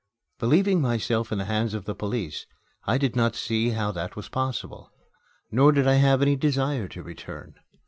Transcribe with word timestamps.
Believing 0.39 0.81
myself 0.81 1.31
in 1.31 1.37
the 1.37 1.45
hands 1.45 1.75
of 1.75 1.85
the 1.85 1.93
police, 1.93 2.47
I 2.87 2.97
did 2.97 3.15
not 3.15 3.35
see 3.35 3.69
how 3.69 3.91
that 3.91 4.15
was 4.15 4.29
possible. 4.29 4.91
Nor 5.51 5.71
did 5.71 5.85
I 5.85 5.93
have 6.01 6.23
any 6.23 6.35
desire 6.35 6.87
to 6.87 7.03
return. 7.03 7.53